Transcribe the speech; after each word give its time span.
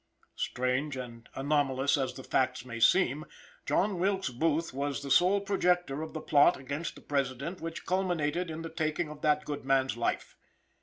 Strange 0.37 0.97
and 0.97 1.29
anomalous 1.35 1.95
as 1.95 2.15
the 2.15 2.23
facts 2.23 2.65
may 2.65 2.79
seem, 2.79 3.23
John 3.67 3.99
Wilkes 3.99 4.29
Booth 4.31 4.73
was 4.73 5.03
the 5.03 5.11
sole 5.11 5.41
projector 5.41 6.01
of 6.01 6.13
the 6.13 6.21
plot 6.21 6.57
against 6.59 6.95
the 6.95 7.01
President 7.01 7.61
which 7.61 7.85
culminated 7.85 8.49
in 8.49 8.63
the 8.63 8.69
taking 8.71 9.09
of 9.09 9.21
that 9.21 9.45
good 9.45 9.63
man's 9.63 9.95
life. 9.95 10.35